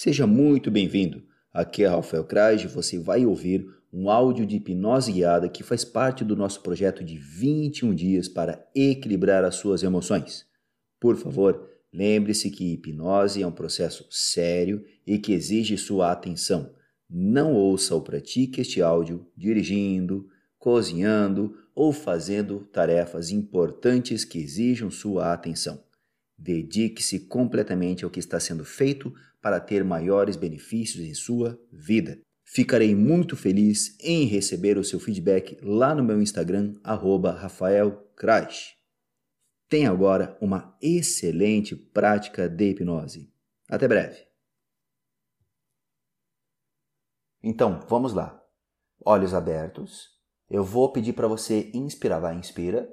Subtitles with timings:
[0.00, 1.24] Seja muito bem-vindo.
[1.52, 5.84] Aqui é Rafael Kraj e você vai ouvir um áudio de hipnose guiada que faz
[5.84, 10.46] parte do nosso projeto de 21 dias para equilibrar as suas emoções.
[11.00, 16.72] Por favor, lembre-se que hipnose é um processo sério e que exige sua atenção.
[17.10, 20.28] Não ouça ou pratique este áudio dirigindo,
[20.60, 25.87] cozinhando ou fazendo tarefas importantes que exijam sua atenção.
[26.38, 29.12] Dedique-se completamente ao que está sendo feito
[29.42, 32.20] para ter maiores benefícios em sua vida.
[32.44, 38.76] Ficarei muito feliz em receber o seu feedback lá no meu Instagram, @rafaelcrash.
[39.68, 43.30] Tenha agora uma excelente prática de hipnose.
[43.68, 44.26] Até breve.
[47.42, 48.42] Então, vamos lá.
[49.04, 50.08] Olhos abertos.
[50.48, 52.18] Eu vou pedir para você inspirar.
[52.18, 52.88] Vai, inspira.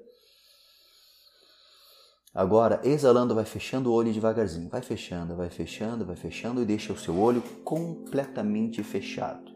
[2.35, 4.67] Agora, exalando, vai fechando o olho devagarzinho.
[4.67, 9.53] Vai fechando, vai fechando, vai fechando e deixa o seu olho completamente fechado.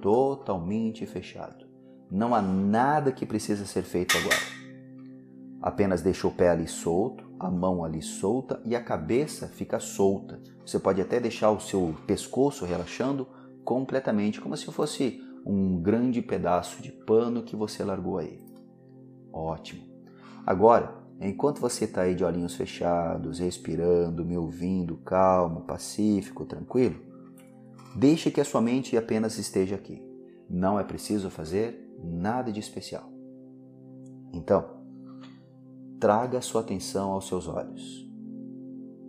[0.00, 1.66] Totalmente fechado.
[2.08, 4.60] Não há nada que precisa ser feito agora.
[5.60, 10.40] Apenas deixa o pé ali solto, a mão ali solta e a cabeça fica solta.
[10.64, 13.26] Você pode até deixar o seu pescoço relaxando
[13.64, 18.38] completamente, como se fosse um grande pedaço de pano que você largou aí.
[19.32, 19.82] Ótimo.
[20.46, 26.98] Agora, Enquanto você está aí de olhinhos fechados, respirando, me ouvindo, calmo, pacífico, tranquilo,
[27.94, 30.02] deixe que a sua mente apenas esteja aqui.
[30.48, 33.12] Não é preciso fazer nada de especial.
[34.32, 34.80] Então,
[36.00, 38.08] traga sua atenção aos seus olhos.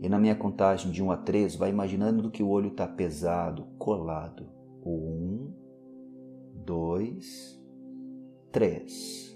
[0.02, 3.67] E na minha contagem de 1 a 3, vai imaginando que o olho está pesado,
[3.78, 4.50] colado.
[4.84, 5.54] 1,
[6.66, 7.62] 2,
[8.52, 9.30] 3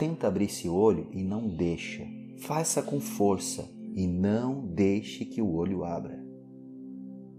[0.00, 2.06] tenta abrir esse olho e não deixa.
[2.38, 6.18] Faça com força e não deixe que o olho abra.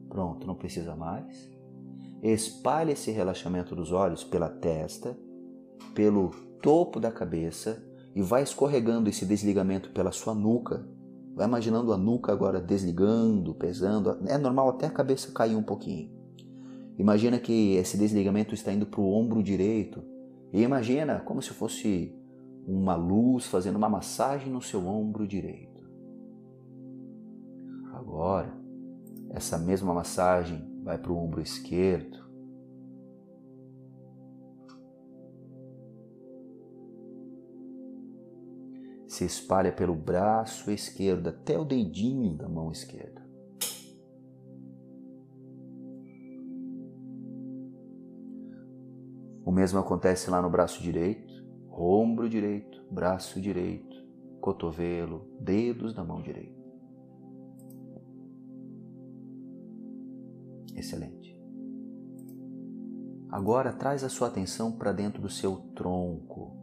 [0.08, 1.50] Pronto, não precisa mais.
[2.22, 5.18] Espalhe esse relaxamento dos olhos pela testa,
[5.96, 6.30] pelo
[6.62, 7.84] topo da cabeça
[8.14, 10.88] e vai escorregando esse desligamento pela sua nuca.
[11.34, 14.20] Vai imaginando a nuca agora desligando, pesando.
[14.28, 16.12] É normal até a cabeça cair um pouquinho.
[17.00, 20.04] Imagina que esse desligamento está indo para o ombro direito.
[20.54, 22.21] E imagina como se fosse
[22.68, 25.82] uma luz fazendo uma massagem no seu ombro direito.
[27.94, 28.54] Agora,
[29.30, 32.20] essa mesma massagem vai para o ombro esquerdo.
[39.08, 43.22] Se espalha pelo braço esquerdo até o dedinho da mão esquerda.
[49.44, 51.31] O mesmo acontece lá no braço direito
[51.84, 53.96] ombro direito, braço direito,
[54.40, 56.62] cotovelo, dedos da mão direita.
[60.76, 61.40] Excelente.
[63.30, 66.58] Agora traz a sua atenção para dentro do seu tronco.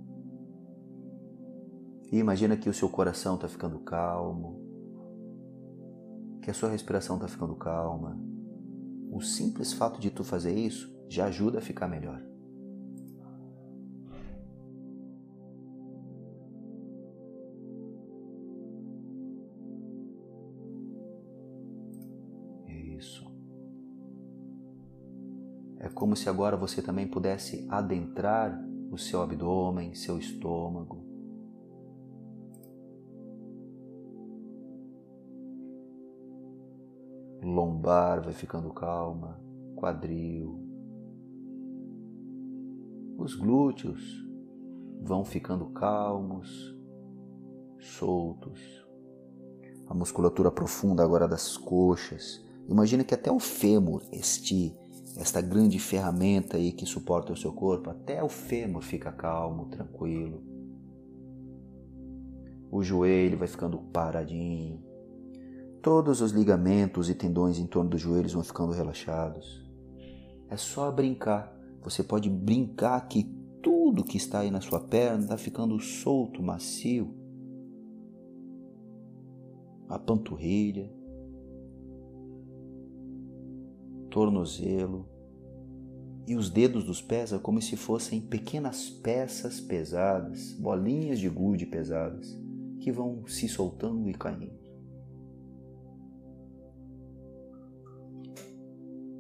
[2.13, 4.61] E imagina que o seu coração está ficando calmo,
[6.43, 8.19] que a sua respiração está ficando calma.
[9.11, 12.28] O simples fato de tu fazer isso já ajuda a ficar melhor.
[25.99, 28.57] Como se agora você também pudesse adentrar
[28.89, 31.05] o seu abdômen, seu estômago.
[37.43, 39.43] Lombar vai ficando calma,
[39.75, 40.65] quadril.
[43.19, 44.25] Os glúteos
[45.03, 46.79] vão ficando calmos,
[47.81, 48.87] soltos.
[49.89, 52.41] A musculatura profunda agora das coxas.
[52.69, 54.79] Imagina que até o fêmur, este
[55.19, 60.41] esta grande ferramenta aí que suporta o seu corpo, até o fêmur fica calmo, tranquilo.
[62.71, 64.81] O joelho vai ficando paradinho.
[65.83, 69.69] Todos os ligamentos e tendões em torno dos joelhos vão ficando relaxados.
[70.49, 71.53] É só brincar.
[71.83, 73.25] Você pode brincar que
[73.61, 77.13] tudo que está aí na sua perna está ficando solto, macio.
[79.89, 80.93] A panturrilha,
[84.11, 85.07] tornozelo
[86.27, 91.65] e os dedos dos pés é como se fossem pequenas peças pesadas, bolinhas de gude
[91.65, 92.39] pesadas,
[92.81, 94.59] que vão se soltando e caindo.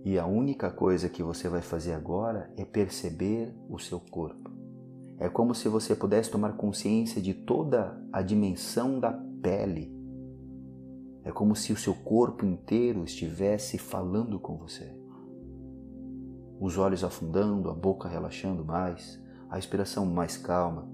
[0.04, 4.50] E a única coisa que você vai fazer agora é perceber o seu corpo.
[5.18, 9.12] É como se você pudesse tomar consciência de toda a dimensão da
[9.42, 9.97] pele
[11.24, 14.96] É como se o seu corpo inteiro estivesse falando com você.
[16.60, 20.90] Os olhos afundando, a boca relaxando mais, a respiração mais calma.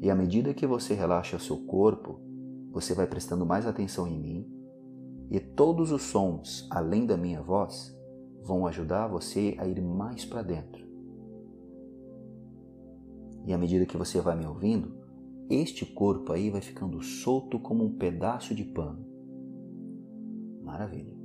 [0.00, 2.20] E à medida que você relaxa o seu corpo,
[2.70, 4.50] você vai prestando mais atenção em mim,
[5.30, 7.96] e todos os sons, além da minha voz,
[8.42, 10.84] vão ajudar você a ir mais para dentro.
[13.46, 14.96] E à medida que você vai me ouvindo,
[15.48, 19.13] este corpo aí vai ficando solto como um pedaço de pano.
[20.74, 21.16] Maravilha.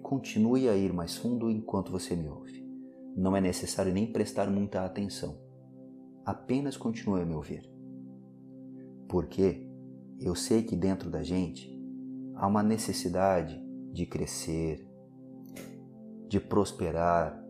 [0.00, 2.64] Continue a ir mais fundo enquanto você me ouve.
[3.16, 5.36] Não é necessário nem prestar muita atenção.
[6.24, 7.68] Apenas continue a me ouvir.
[9.08, 9.68] Porque
[10.20, 11.68] eu sei que dentro da gente
[12.36, 13.60] há uma necessidade
[13.92, 14.88] de crescer,
[16.28, 17.44] de prosperar,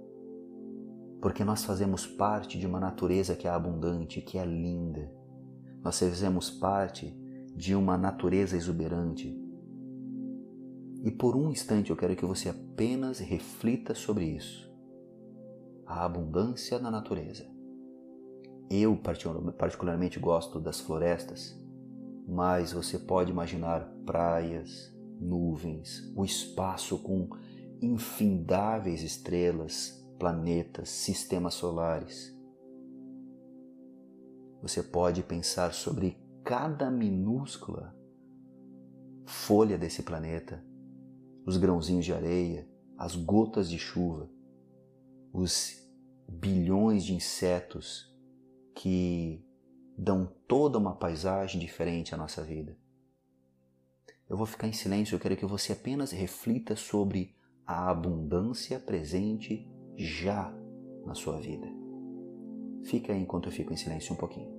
[1.21, 5.13] porque nós fazemos parte de uma natureza que é abundante, que é linda.
[5.83, 7.15] Nós fazemos parte
[7.55, 9.45] de uma natureza exuberante.
[11.05, 14.71] E por um instante eu quero que você apenas reflita sobre isso.
[15.87, 17.47] A abundância na natureza.
[18.69, 19.01] Eu
[19.57, 21.57] particularmente gosto das florestas,
[22.27, 27.29] mas você pode imaginar praias, nuvens, o espaço com
[27.81, 32.35] infindáveis estrelas, planetas, sistemas solares.
[34.63, 37.95] Você pode pensar sobre cada minúscula
[39.25, 40.65] folha desse planeta,
[41.47, 44.29] os grãozinhos de areia, as gotas de chuva,
[45.33, 45.81] os
[46.29, 48.13] bilhões de insetos
[48.75, 49.43] que
[49.97, 52.77] dão toda uma paisagem diferente à nossa vida.
[54.29, 59.71] Eu vou ficar em silêncio, eu quero que você apenas reflita sobre a abundância presente
[59.97, 60.53] já
[61.05, 61.67] na sua vida.
[62.85, 64.56] Fica aí enquanto eu fico em silêncio um pouquinho.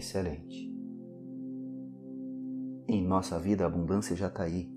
[0.00, 0.74] Excelente.
[2.88, 4.72] Em nossa vida a abundância já está aí.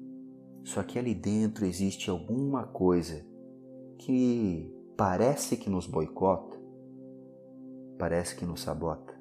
[0.66, 3.26] Só que ali dentro existe alguma coisa
[4.00, 6.62] que parece que nos boicota,
[7.98, 9.18] parece que nos sabota.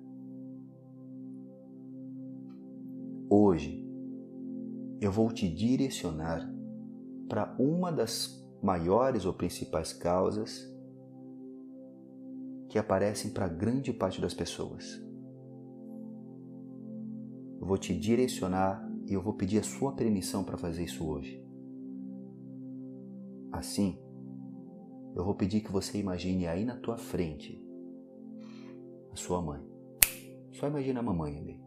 [3.31, 3.89] Hoje
[5.01, 6.53] eu vou te direcionar
[7.29, 10.69] para uma das maiores ou principais causas
[12.69, 15.12] que aparecem para grande parte das pessoas.
[17.63, 21.41] Eu vou te direcionar e eu vou pedir a sua permissão para fazer isso hoje.
[23.53, 23.97] Assim,
[25.15, 27.65] eu vou pedir que você imagine aí na tua frente
[29.13, 29.65] a sua mãe.
[30.53, 31.63] Só imagina a mamãe ali.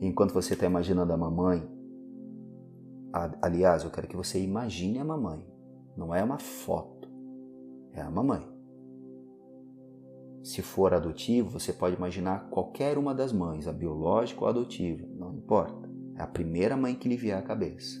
[0.00, 1.62] enquanto você está imaginando a mamãe,
[3.42, 5.46] aliás, eu quero que você imagine a mamãe.
[5.94, 7.06] Não é uma foto,
[7.92, 8.59] é a mamãe.
[10.42, 15.06] Se for adotivo, você pode imaginar qualquer uma das mães, a biológica ou a adotiva,
[15.16, 15.88] não importa.
[16.16, 18.00] É a primeira mãe que lhe vier à cabeça.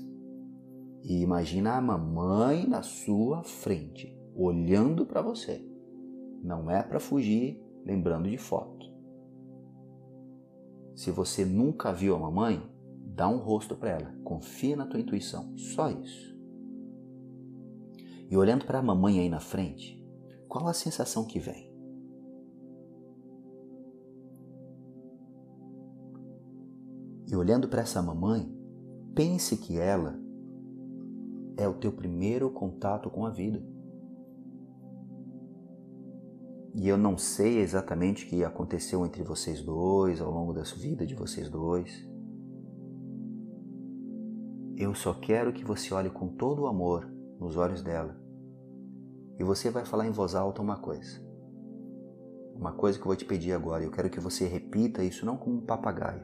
[1.02, 5.64] E imagina a mamãe na sua frente, olhando para você.
[6.42, 8.90] Não é para fugir lembrando de foto.
[10.94, 12.62] Se você nunca viu a mamãe,
[13.06, 16.38] dá um rosto para ela, confia na tua intuição, só isso.
[18.30, 19.98] E olhando para a mamãe aí na frente,
[20.46, 21.69] qual a sensação que vem?
[27.30, 28.50] E olhando para essa mamãe,
[29.14, 30.18] pense que ela
[31.56, 33.62] é o teu primeiro contato com a vida.
[36.74, 41.06] E eu não sei exatamente o que aconteceu entre vocês dois ao longo da vida
[41.06, 42.08] de vocês dois.
[44.76, 47.06] Eu só quero que você olhe com todo o amor
[47.38, 48.18] nos olhos dela.
[49.38, 51.20] E você vai falar em voz alta uma coisa.
[52.54, 53.84] Uma coisa que eu vou te pedir agora.
[53.84, 56.22] Eu quero que você repita isso não como um papagaio,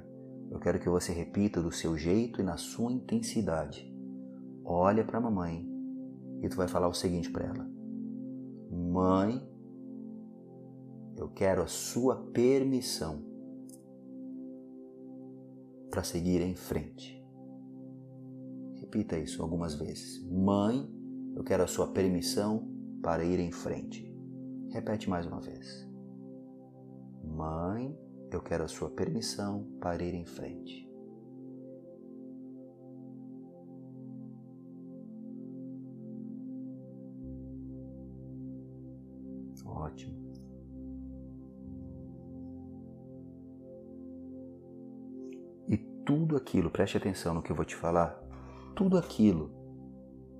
[0.50, 3.92] eu quero que você repita do seu jeito e na sua intensidade.
[4.64, 5.68] Olha para a mamãe
[6.42, 7.68] e tu vai falar o seguinte para ela:
[8.70, 9.42] Mãe,
[11.16, 13.24] eu quero a sua permissão
[15.90, 17.16] para seguir em frente.
[18.74, 20.22] Repita isso algumas vezes.
[20.30, 20.88] Mãe,
[21.34, 22.68] eu quero a sua permissão
[23.02, 24.14] para ir em frente.
[24.70, 25.88] Repete mais uma vez.
[27.24, 27.96] Mãe,
[28.30, 30.86] eu quero a sua permissão para ir em frente.
[39.64, 40.16] Ótimo.
[45.68, 48.20] E tudo aquilo, preste atenção no que eu vou te falar,
[48.74, 49.50] tudo aquilo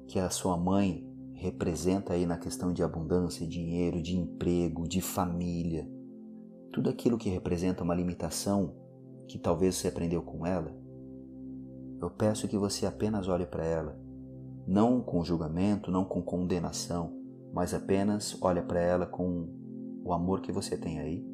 [0.07, 5.87] que a sua mãe representa aí na questão de abundância, dinheiro, de emprego, de família,
[6.77, 8.75] tudo aquilo que representa uma limitação
[9.27, 10.77] que talvez você aprendeu com ela,
[11.99, 13.99] eu peço que você apenas olhe para ela,
[14.67, 17.19] não com julgamento, não com condenação,
[17.51, 19.49] mas apenas olhe para ela com
[20.05, 21.27] o amor que você tem aí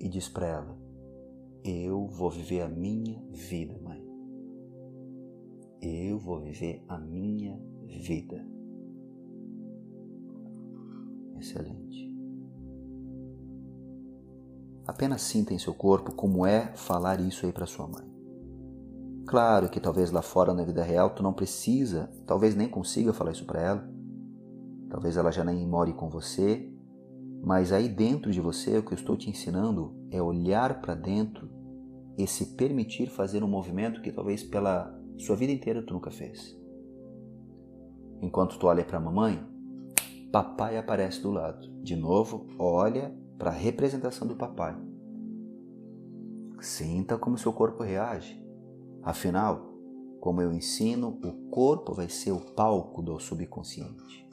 [0.00, 0.76] e diz para ela:
[1.62, 4.04] Eu vou viver a minha vida, mãe.
[5.80, 8.44] Eu vou viver a minha vida.
[11.38, 12.08] Excelente.
[14.86, 18.08] Apenas sinta em seu corpo como é falar isso aí para sua mãe.
[19.26, 23.32] Claro que talvez lá fora na vida real tu não precisa, talvez nem consiga falar
[23.32, 23.88] isso para ela.
[24.88, 26.72] Talvez ela já nem more com você,
[27.44, 31.50] mas aí dentro de você o que eu estou te ensinando é olhar para dentro
[32.16, 36.58] e se permitir fazer um movimento que talvez pela sua vida inteira tu nunca fez.
[38.20, 39.46] Enquanto tu olha para a mamãe,
[40.32, 41.68] papai aparece do lado.
[41.82, 44.76] De novo, olha para a representação do papai.
[46.60, 48.42] Sinta como seu corpo reage.
[49.02, 49.72] Afinal,
[50.20, 54.28] como eu ensino, o corpo vai ser o palco do subconsciente.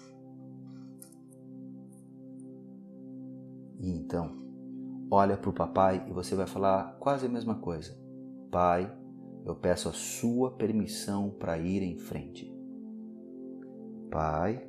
[3.80, 4.32] E então,
[5.12, 7.96] olha para o papai e você vai falar quase a mesma coisa.
[8.50, 8.92] Pai,
[9.46, 12.52] eu peço a sua permissão para ir em frente.
[14.10, 14.68] Pai,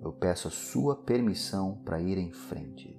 [0.00, 2.96] eu peço a sua permissão para ir em frente.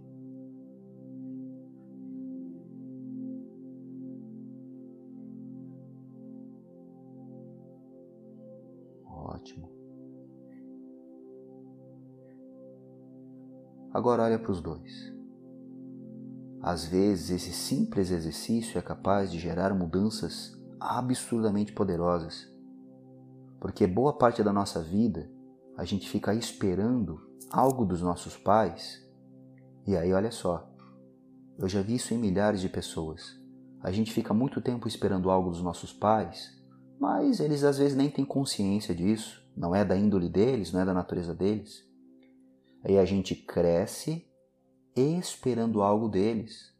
[9.05, 9.69] Ótimo.
[13.93, 15.13] Agora olha para os dois.
[16.61, 22.51] Às vezes, esse simples exercício é capaz de gerar mudanças absurdamente poderosas,
[23.59, 25.29] porque boa parte da nossa vida
[25.79, 29.01] a gente fica esperando algo dos nossos pais,
[29.87, 30.69] e aí olha só,
[31.57, 33.39] eu já vi isso em milhares de pessoas.
[33.81, 36.51] A gente fica muito tempo esperando algo dos nossos pais,
[36.99, 40.85] mas eles às vezes nem têm consciência disso, não é da índole deles, não é
[40.85, 41.81] da natureza deles.
[42.83, 44.29] Aí a gente cresce
[44.97, 46.75] esperando algo deles.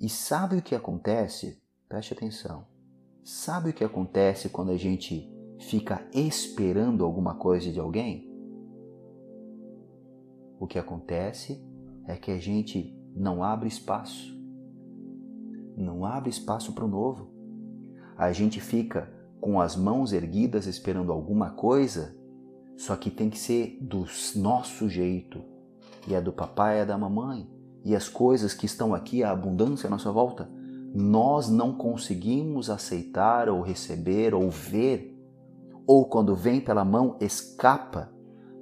[0.00, 1.58] E sabe o que acontece?
[1.86, 2.66] Preste atenção.
[3.22, 8.28] Sabe o que acontece quando a gente fica esperando alguma coisa de alguém?
[10.58, 11.62] O que acontece
[12.06, 14.36] é que a gente não abre espaço.
[15.76, 17.30] Não abre espaço para o novo.
[18.16, 22.14] A gente fica com as mãos erguidas esperando alguma coisa,
[22.76, 24.04] só que tem que ser do
[24.36, 25.42] nosso jeito,
[26.06, 27.48] e é do papai é da mamãe,
[27.84, 30.50] e as coisas que estão aqui, a abundância à nossa volta,
[30.94, 35.09] nós não conseguimos aceitar ou receber ou ver,
[35.90, 38.12] ou quando vem pela mão, escapa,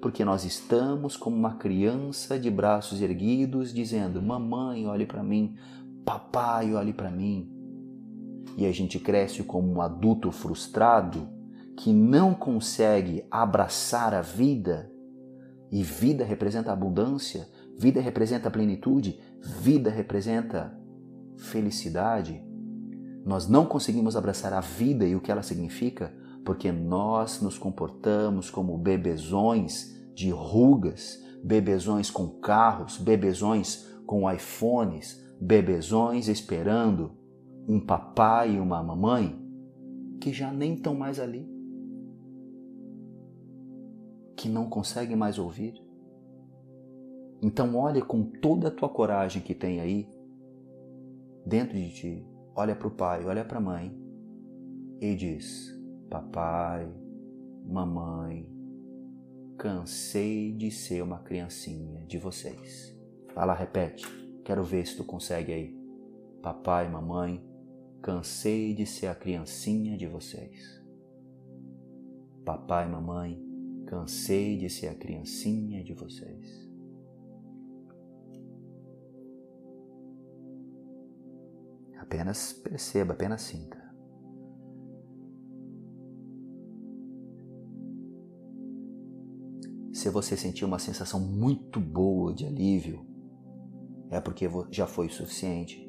[0.01, 5.55] porque nós estamos como uma criança de braços erguidos dizendo: Mamãe, olhe para mim,
[6.07, 7.53] papai, olhe para mim.
[8.57, 11.29] E a gente cresce como um adulto frustrado
[11.77, 14.91] que não consegue abraçar a vida
[15.71, 17.47] e vida representa abundância,
[17.79, 20.75] vida representa plenitude, vida representa
[21.37, 22.43] felicidade.
[23.23, 26.18] Nós não conseguimos abraçar a vida e o que ela significa
[26.49, 36.27] porque nós nos comportamos como bebezões de rugas, bebezões com carros, bebezões com iPhones, bebezões
[36.27, 37.13] esperando
[37.69, 39.39] um papai e uma mamãe
[40.23, 41.47] que já nem estão mais ali
[44.35, 45.75] que não consegue mais ouvir?
[47.43, 50.09] Então olha com toda a tua coragem que tem aí
[51.45, 52.27] dentro de ti,
[52.57, 53.95] olha para o pai, olha para a mãe
[54.99, 55.78] e diz:
[56.11, 56.91] Papai,
[57.67, 58.49] mamãe,
[59.59, 62.97] cansei de ser uma criancinha de vocês.
[63.35, 64.07] Fala, repete,
[64.45, 65.79] quero ver se tu consegue aí.
[66.43, 67.45] Papai, mamãe,
[68.03, 70.83] cansei de ser a criancinha de vocês.
[72.45, 73.49] Papai, mamãe,
[73.89, 76.69] Cansei de ser a criancinha de vocês.
[81.97, 83.79] Apenas perceba, apenas sinta.
[90.09, 93.05] Se você sentir uma sensação muito boa de alívio,
[94.09, 95.87] é porque já foi o suficiente.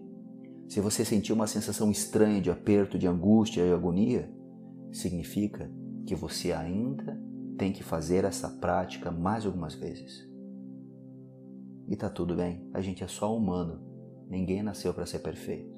[0.68, 4.30] Se você sentir uma sensação estranha de aperto, de angústia e agonia,
[4.92, 5.72] significa
[6.06, 7.18] que você ainda
[7.58, 10.30] tem que fazer essa prática mais algumas vezes.
[11.88, 13.82] E tá tudo bem, a gente é só humano,
[14.30, 15.74] ninguém nasceu para ser perfeito.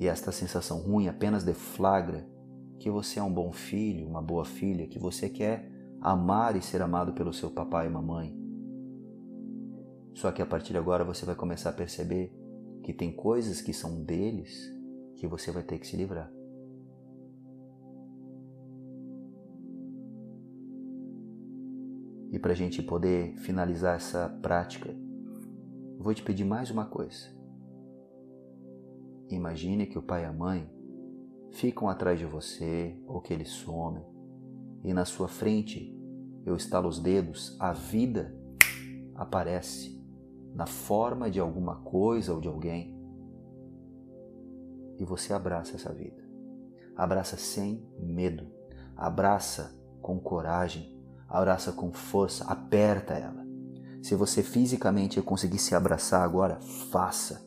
[0.00, 2.26] E esta sensação ruim apenas deflagra
[2.78, 5.70] que você é um bom filho, uma boa filha, que você quer
[6.00, 8.36] amar e ser amado pelo seu papai e mamãe.
[10.14, 12.32] Só que a partir de agora você vai começar a perceber
[12.82, 14.72] que tem coisas que são deles
[15.16, 16.32] que você vai ter que se livrar.
[22.30, 24.94] E para a gente poder finalizar essa prática,
[25.98, 27.26] vou te pedir mais uma coisa.
[29.30, 30.77] Imagine que o pai e a mãe
[31.52, 34.04] ficam atrás de você ou que eles somem
[34.84, 35.94] e na sua frente
[36.46, 38.34] eu estalo os dedos, a vida
[39.14, 39.98] aparece
[40.54, 42.96] na forma de alguma coisa ou de alguém
[44.98, 46.26] e você abraça essa vida.
[46.96, 48.46] Abraça sem medo,
[48.96, 53.46] abraça com coragem, abraça com força, aperta ela.
[54.02, 57.46] Se você fisicamente conseguir se abraçar agora, faça.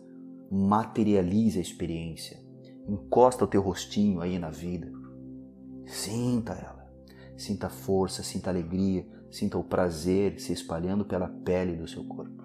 [0.49, 2.39] Materialize a experiência.
[2.87, 4.91] Encosta o teu rostinho aí na vida.
[5.85, 6.81] Sinta ela.
[7.37, 12.03] Sinta a força, sinta a alegria, sinta o prazer se espalhando pela pele do seu
[12.03, 12.43] corpo.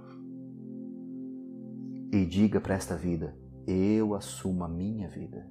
[2.13, 5.47] E diga para esta vida: eu assumo a minha vida.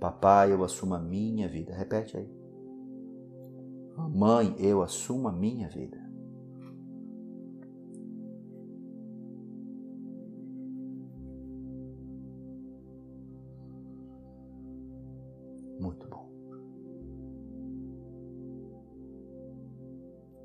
[0.00, 1.72] Papai, eu assumo a minha vida.
[1.74, 2.28] Repete aí.
[4.10, 6.01] Mãe, eu assumo a minha vida.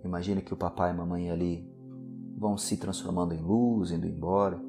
[0.07, 1.69] Imagine que o papai e a mamãe ali
[2.37, 4.59] vão se transformando em luz, indo embora.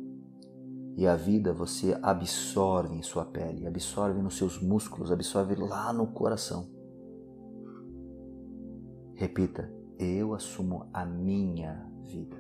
[0.97, 6.09] E a vida você absorve em sua pele, absorve nos seus músculos, absorve lá no
[6.09, 6.69] coração.
[9.15, 12.37] Repita: Eu assumo a minha vida.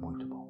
[0.00, 0.48] Muito bom.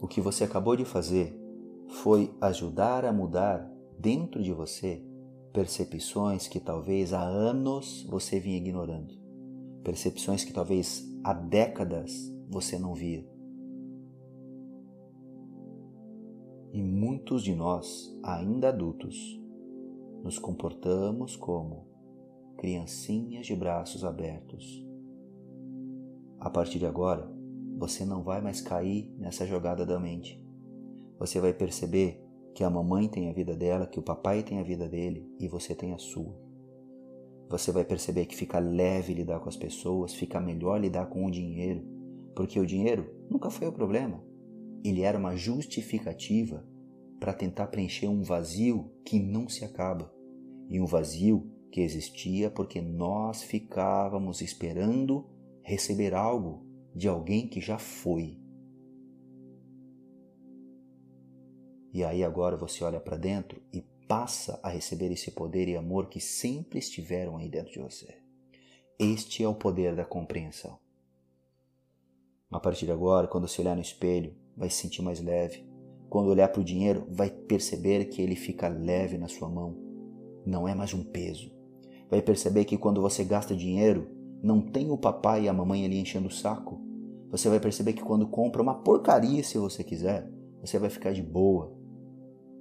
[0.00, 1.40] O que você acabou de fazer
[1.88, 5.02] foi ajudar a mudar dentro de você
[5.52, 9.14] percepções que talvez há anos você vinha ignorando,
[9.82, 12.12] percepções que talvez há décadas
[12.48, 13.34] você não via.
[16.74, 19.40] e muitos de nós, ainda adultos,
[20.24, 21.86] nos comportamos como
[22.56, 24.84] criancinhas de braços abertos.
[26.40, 27.30] A partir de agora,
[27.78, 30.44] você não vai mais cair nessa jogada da mente.
[31.16, 32.23] Você vai perceber
[32.54, 35.48] que a mamãe tem a vida dela, que o papai tem a vida dele e
[35.48, 36.34] você tem a sua.
[37.50, 41.30] Você vai perceber que fica leve lidar com as pessoas, fica melhor lidar com o
[41.30, 41.84] dinheiro,
[42.34, 44.22] porque o dinheiro nunca foi o problema
[44.84, 46.62] ele era uma justificativa
[47.18, 50.12] para tentar preencher um vazio que não se acaba
[50.68, 55.26] e um vazio que existia porque nós ficávamos esperando
[55.62, 58.38] receber algo de alguém que já foi.
[61.94, 66.08] E aí agora você olha para dentro e passa a receber esse poder e amor
[66.08, 68.18] que sempre estiveram aí dentro de você.
[68.98, 70.76] Este é o poder da compreensão.
[72.50, 75.64] A partir de agora, quando você olhar no espelho, vai se sentir mais leve.
[76.10, 79.76] Quando olhar para o dinheiro, vai perceber que ele fica leve na sua mão.
[80.44, 81.52] Não é mais um peso.
[82.10, 84.10] Vai perceber que quando você gasta dinheiro,
[84.42, 86.80] não tem o papai e a mamãe ali enchendo o saco.
[87.30, 90.28] Você vai perceber que quando compra uma porcaria, se você quiser,
[90.60, 91.83] você vai ficar de boa.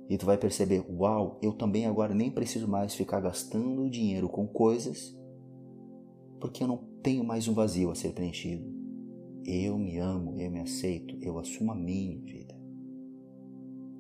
[0.10, 4.46] E tu vai perceber, uau, eu também agora nem preciso mais ficar gastando dinheiro com
[4.46, 5.18] coisas,
[6.40, 8.66] porque eu não tenho mais um vazio a ser preenchido.
[9.46, 12.54] Eu me amo, eu me aceito, eu assumo a minha vida.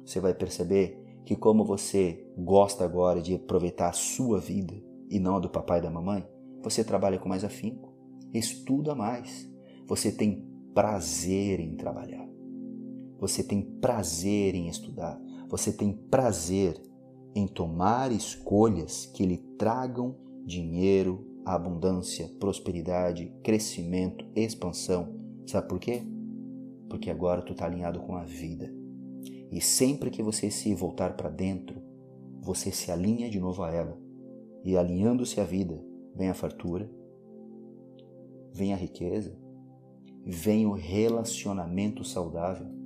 [0.05, 4.73] Você vai perceber que, como você gosta agora de aproveitar a sua vida
[5.09, 6.25] e não a do papai e da mamãe,
[6.61, 7.93] você trabalha com mais afinco,
[8.33, 9.49] estuda mais,
[9.87, 12.27] você tem prazer em trabalhar,
[13.19, 15.21] você tem prazer em estudar,
[15.53, 16.81] você tem prazer
[17.35, 20.15] em tomar escolhas que lhe tragam
[20.47, 25.13] dinheiro, abundância, prosperidade, crescimento, expansão
[25.45, 26.01] Sabe por quê?
[26.89, 28.73] Porque agora tu está alinhado com a vida.
[29.51, 31.79] E sempre que você se voltar para dentro,
[32.41, 33.95] você se alinha de novo a ela.
[34.63, 35.79] E alinhando-se à vida,
[36.15, 36.89] vem a fartura,
[38.51, 39.37] vem a riqueza,
[40.25, 42.81] vem o relacionamento saudável,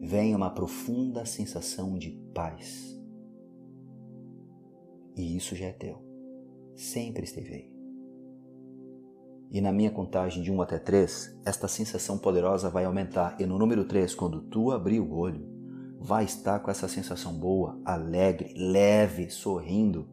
[0.00, 2.98] vem uma profunda sensação de paz.
[5.14, 6.02] E isso já é teu.
[6.74, 7.70] Sempre esteve aí.
[9.50, 13.36] E na minha contagem de 1 até 3, esta sensação poderosa vai aumentar.
[13.38, 15.46] E no número 3, quando tu abrir o olho,
[16.00, 20.08] vai estar com essa sensação boa, alegre, leve, sorrindo.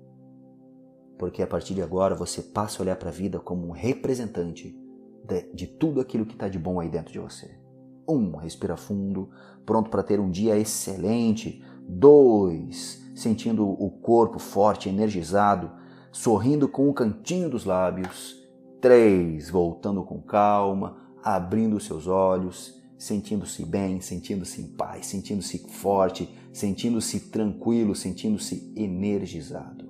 [1.18, 4.76] Porque a partir de agora você passa a olhar para a vida como um representante
[5.24, 7.67] de, de tudo aquilo que está de bom aí dentro de você.
[8.08, 9.30] Um, respira fundo,
[9.66, 11.62] pronto para ter um dia excelente.
[11.88, 15.72] Dois, sentindo o corpo forte, energizado,
[16.12, 18.36] sorrindo com o cantinho dos lábios.
[18.80, 27.30] Três, voltando com calma, abrindo seus olhos, sentindo-se bem, sentindo-se em paz, sentindo-se forte, sentindo-se
[27.30, 29.88] tranquilo, sentindo-se energizado.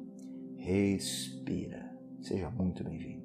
[0.57, 1.87] Respira.
[2.21, 3.16] Seja muito bem-vindo.